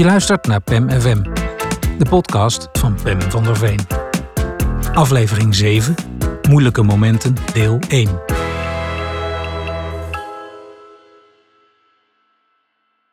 Je 0.00 0.06
luistert 0.06 0.46
naar 0.46 0.60
PEM 0.60 0.90
FM, 0.90 1.22
de 1.98 2.06
podcast 2.08 2.68
van 2.72 3.02
Pem 3.02 3.20
van 3.20 3.44
der 3.44 3.56
Veen. 3.56 3.80
Aflevering 4.94 5.54
7, 5.54 5.94
Moeilijke 6.48 6.82
Momenten, 6.82 7.34
deel 7.52 7.78
1. 7.88 8.22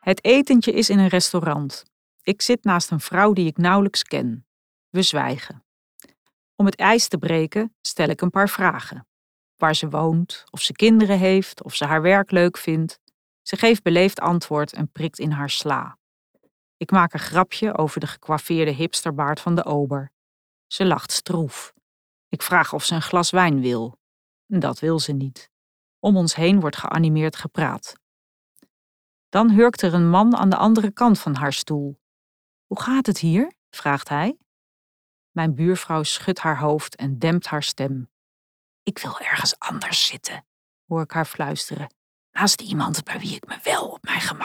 Het 0.00 0.24
etentje 0.24 0.72
is 0.72 0.90
in 0.90 0.98
een 0.98 1.08
restaurant. 1.08 1.84
Ik 2.22 2.42
zit 2.42 2.64
naast 2.64 2.90
een 2.90 3.00
vrouw 3.00 3.32
die 3.32 3.46
ik 3.46 3.56
nauwelijks 3.56 4.02
ken. 4.02 4.46
We 4.88 5.02
zwijgen. 5.02 5.64
Om 6.56 6.66
het 6.66 6.76
ijs 6.76 7.08
te 7.08 7.18
breken 7.18 7.74
stel 7.80 8.08
ik 8.08 8.20
een 8.20 8.30
paar 8.30 8.48
vragen. 8.48 9.06
Waar 9.56 9.74
ze 9.74 9.88
woont, 9.88 10.44
of 10.50 10.60
ze 10.60 10.72
kinderen 10.72 11.18
heeft, 11.18 11.62
of 11.62 11.74
ze 11.74 11.84
haar 11.84 12.02
werk 12.02 12.30
leuk 12.30 12.58
vindt. 12.58 12.98
Ze 13.42 13.56
geeft 13.56 13.82
beleefd 13.82 14.20
antwoord 14.20 14.72
en 14.72 14.92
prikt 14.92 15.18
in 15.18 15.30
haar 15.30 15.50
sla. 15.50 15.97
Ik 16.78 16.90
maak 16.90 17.12
een 17.12 17.18
grapje 17.18 17.76
over 17.76 18.00
de 18.00 18.06
gekwaffeerde 18.06 18.70
hipsterbaard 18.70 19.40
van 19.40 19.54
de 19.54 19.64
ober. 19.64 20.10
Ze 20.66 20.84
lacht 20.84 21.12
stroef. 21.12 21.74
Ik 22.28 22.42
vraag 22.42 22.72
of 22.72 22.84
ze 22.84 22.94
een 22.94 23.02
glas 23.02 23.30
wijn 23.30 23.60
wil. 23.60 23.98
Dat 24.46 24.78
wil 24.78 24.98
ze 24.98 25.12
niet. 25.12 25.50
Om 25.98 26.16
ons 26.16 26.34
heen 26.34 26.60
wordt 26.60 26.76
geanimeerd 26.76 27.36
gepraat. 27.36 27.94
Dan 29.28 29.50
hurkt 29.50 29.82
er 29.82 29.94
een 29.94 30.10
man 30.10 30.36
aan 30.36 30.50
de 30.50 30.56
andere 30.56 30.90
kant 30.90 31.18
van 31.18 31.34
haar 31.34 31.52
stoel. 31.52 32.00
Hoe 32.66 32.80
gaat 32.80 33.06
het 33.06 33.18
hier? 33.18 33.52
vraagt 33.70 34.08
hij. 34.08 34.38
Mijn 35.30 35.54
buurvrouw 35.54 36.02
schudt 36.02 36.38
haar 36.38 36.58
hoofd 36.58 36.96
en 36.96 37.18
dempt 37.18 37.46
haar 37.46 37.62
stem. 37.62 38.10
Ik 38.82 38.98
wil 38.98 39.18
ergens 39.18 39.58
anders 39.58 40.06
zitten, 40.06 40.46
hoor 40.86 41.02
ik 41.02 41.10
haar 41.10 41.24
fluisteren, 41.24 41.94
naast 42.30 42.60
iemand 42.60 43.04
bij 43.04 43.18
wie 43.18 43.34
ik 43.34 43.46
me 43.46 43.58
wel 43.62 43.88
op 43.88 44.02
mijn 44.02 44.20
gemak 44.20 44.37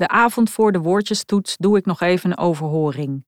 De 0.00 0.08
avond 0.08 0.50
voor 0.50 0.72
de 0.72 0.78
woordjestoets 0.78 1.56
doe 1.56 1.76
ik 1.76 1.86
nog 1.86 2.00
even 2.00 2.30
een 2.30 2.38
overhoring. 2.38 3.24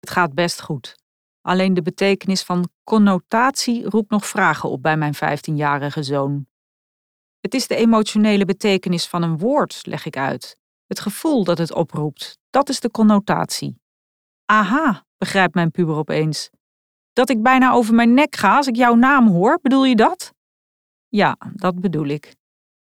Het 0.00 0.10
gaat 0.10 0.34
best 0.34 0.62
goed. 0.62 0.96
Alleen 1.40 1.74
de 1.74 1.82
betekenis 1.82 2.42
van 2.42 2.68
connotatie 2.84 3.88
roept 3.88 4.10
nog 4.10 4.26
vragen 4.26 4.70
op 4.70 4.82
bij 4.82 4.96
mijn 4.96 5.14
15-jarige 5.14 6.02
zoon. 6.02 6.46
Het 7.40 7.54
is 7.54 7.66
de 7.66 7.74
emotionele 7.74 8.44
betekenis 8.44 9.06
van 9.06 9.22
een 9.22 9.38
woord, 9.38 9.86
leg 9.86 10.06
ik 10.06 10.16
uit. 10.16 10.56
Het 10.86 11.00
gevoel 11.00 11.44
dat 11.44 11.58
het 11.58 11.72
oproept, 11.72 12.38
dat 12.50 12.68
is 12.68 12.80
de 12.80 12.90
connotatie. 12.90 13.80
Aha, 14.44 15.04
begrijpt 15.16 15.54
mijn 15.54 15.70
puber 15.70 15.94
opeens. 15.94 16.50
Dat 17.12 17.30
ik 17.30 17.42
bijna 17.42 17.72
over 17.72 17.94
mijn 17.94 18.14
nek 18.14 18.36
ga 18.36 18.56
als 18.56 18.66
ik 18.66 18.76
jouw 18.76 18.94
naam 18.94 19.28
hoor, 19.28 19.58
bedoel 19.62 19.84
je 19.84 19.96
dat? 19.96 20.34
Ja, 21.08 21.36
dat 21.54 21.80
bedoel 21.80 22.06
ik. 22.06 22.34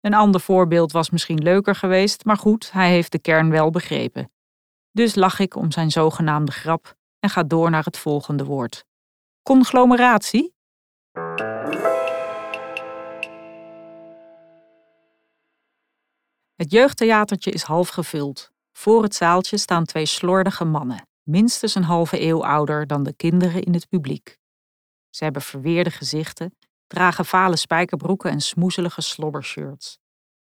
Een 0.04 0.14
ander 0.14 0.40
voorbeeld 0.40 0.92
was 0.92 1.10
misschien 1.10 1.42
leuker 1.42 1.74
geweest, 1.74 2.24
maar 2.24 2.36
goed, 2.36 2.72
hij 2.72 2.90
heeft 2.90 3.12
de 3.12 3.18
kern 3.18 3.50
wel 3.50 3.70
begrepen. 3.70 4.32
Dus 4.90 5.14
lach 5.14 5.38
ik 5.38 5.56
om 5.56 5.70
zijn 5.70 5.90
zogenaamde 5.90 6.52
grap 6.52 6.94
en 7.18 7.30
ga 7.30 7.42
door 7.42 7.70
naar 7.70 7.84
het 7.84 7.98
volgende 7.98 8.44
woord. 8.44 8.84
Conglomeratie? 9.42 10.54
Het 16.54 16.70
jeugdtheatertje 16.70 17.50
is 17.50 17.62
half 17.62 17.88
gevuld. 17.88 18.50
Voor 18.72 19.02
het 19.02 19.14
zaaltje 19.14 19.56
staan 19.56 19.84
twee 19.84 20.06
slordige 20.06 20.64
mannen, 20.64 21.08
minstens 21.22 21.74
een 21.74 21.84
halve 21.84 22.20
eeuw 22.20 22.44
ouder 22.44 22.86
dan 22.86 23.02
de 23.02 23.12
kinderen 23.12 23.62
in 23.62 23.74
het 23.74 23.88
publiek. 23.88 24.38
Ze 25.10 25.24
hebben 25.24 25.42
verweerde 25.42 25.90
gezichten, 25.90 26.56
dragen 26.86 27.24
vale 27.24 27.56
spijkerbroeken 27.56 28.30
en 28.30 28.40
smoezelige 28.40 29.00
slobbershirts. 29.00 29.98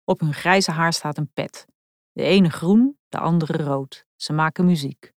Op 0.04 0.20
hun 0.20 0.34
grijze 0.34 0.72
haar 0.72 0.94
staat 0.94 1.18
een 1.18 1.32
pet. 1.34 1.66
De 2.12 2.24
ene 2.24 2.50
groen, 2.50 2.98
de 3.10 3.18
andere 3.18 3.64
rood. 3.64 4.06
Ze 4.16 4.34
maken 4.34 4.66
muziek. 4.66 5.12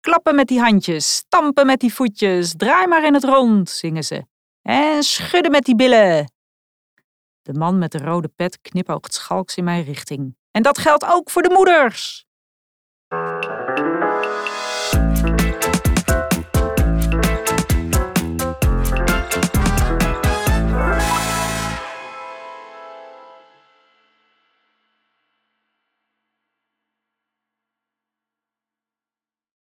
Klappen 0.00 0.34
met 0.34 0.48
die 0.48 0.60
handjes, 0.60 1.14
stampen 1.14 1.66
met 1.66 1.80
die 1.80 1.94
voetjes, 1.94 2.54
draai 2.56 2.86
maar 2.86 3.04
in 3.04 3.14
het 3.14 3.24
rond, 3.24 3.70
zingen 3.70 4.04
ze. 4.04 4.26
En 4.62 5.02
schudden 5.02 5.50
met 5.50 5.64
die 5.64 5.76
billen. 5.76 6.32
De 7.42 7.52
man 7.52 7.78
met 7.78 7.92
de 7.92 7.98
rode 7.98 8.28
pet 8.28 8.60
knipoogt 8.60 9.14
schalks 9.14 9.56
in 9.56 9.64
mijn 9.64 9.84
richting. 9.84 10.36
En 10.50 10.62
dat 10.62 10.78
geldt 10.78 11.04
ook 11.04 11.30
voor 11.30 11.42
de 11.42 11.50
moeders. 11.50 12.26